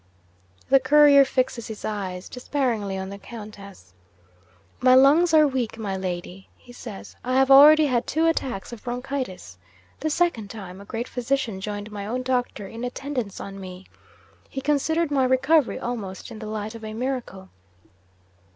[0.67, 3.93] The Courier fixes his eyes despairingly on the Countess.
[4.79, 8.83] "My lungs are weak, my Lady," he says; "I have already had two attacks of
[8.83, 9.59] bronchitis.
[9.99, 13.85] The second time, a great physician joined my own doctor in attendance on me.
[14.49, 17.49] He considered my recovery almost in the light of a miracle.